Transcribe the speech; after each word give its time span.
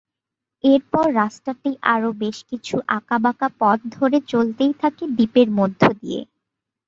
এরপর 0.63 1.05
রাস্তাটি 1.15 1.71
আরো 1.93 2.09
বেশকিছু 2.23 2.75
আঁকাবাঁকা 2.97 3.47
পথ 3.59 3.79
ধরে 3.95 4.17
চলতেই 4.31 4.73
থাকে 4.81 5.03
দ্বীপের 5.15 5.49
মধ্য 5.59 5.81
দিয়ে। 6.01 6.21